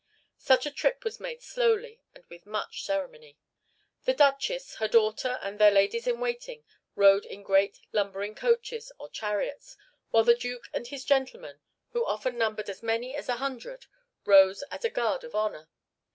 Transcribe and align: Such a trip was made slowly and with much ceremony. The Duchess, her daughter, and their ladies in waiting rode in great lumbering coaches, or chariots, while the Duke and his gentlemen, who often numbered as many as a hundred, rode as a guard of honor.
Such 0.39 0.65
a 0.65 0.71
trip 0.71 1.03
was 1.03 1.19
made 1.19 1.43
slowly 1.43 2.01
and 2.15 2.25
with 2.25 2.47
much 2.47 2.83
ceremony. 2.83 3.37
The 4.05 4.15
Duchess, 4.15 4.77
her 4.77 4.87
daughter, 4.87 5.37
and 5.43 5.59
their 5.59 5.69
ladies 5.69 6.07
in 6.07 6.19
waiting 6.19 6.63
rode 6.95 7.23
in 7.23 7.43
great 7.43 7.79
lumbering 7.93 8.33
coaches, 8.33 8.91
or 8.97 9.09
chariots, 9.09 9.77
while 10.09 10.23
the 10.23 10.33
Duke 10.33 10.69
and 10.73 10.87
his 10.87 11.05
gentlemen, 11.05 11.61
who 11.91 12.03
often 12.03 12.35
numbered 12.39 12.67
as 12.67 12.81
many 12.81 13.15
as 13.15 13.29
a 13.29 13.35
hundred, 13.35 13.85
rode 14.25 14.57
as 14.71 14.83
a 14.83 14.89
guard 14.89 15.23
of 15.23 15.35
honor. 15.35 15.69